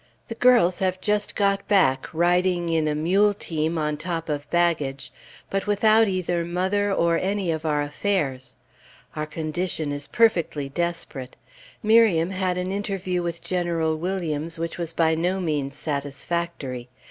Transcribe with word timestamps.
The 0.29 0.33
girls 0.33 0.79
have 0.79 0.99
just 0.99 1.35
got 1.35 1.67
back, 1.67 2.09
riding 2.11 2.69
in 2.69 2.87
a 2.87 2.95
mule 2.95 3.35
team, 3.35 3.77
on 3.77 3.97
top 3.97 4.29
of 4.29 4.49
baggage, 4.49 5.13
but 5.51 5.67
without 5.67 6.07
either 6.07 6.43
mother 6.43 6.91
or 6.91 7.19
any 7.19 7.51
of 7.51 7.67
our 7.67 7.81
affairs. 7.81 8.55
Our 9.15 9.27
condition 9.27 9.91
is 9.91 10.07
perfectly 10.07 10.69
desperate. 10.69 11.35
Miriam 11.83 12.31
had 12.31 12.57
an 12.57 12.71
interview 12.71 13.21
with 13.21 13.43
General 13.43 13.95
Williams, 13.95 14.57
which 14.57 14.79
was 14.79 14.91
by 14.91 15.13
no 15.13 15.39
means 15.39 15.75
satisfactory. 15.75 16.89